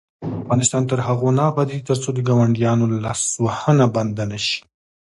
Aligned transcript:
افغانستان 0.43 0.83
تر 0.89 0.99
هغو 1.07 1.29
نه 1.37 1.43
ابادیږي، 1.51 1.87
ترڅو 1.89 2.09
د 2.13 2.19
ګاونډیانو 2.27 2.85
لاسوهنه 3.05 3.85
بنده 3.95 4.23
نشي. 4.31 4.57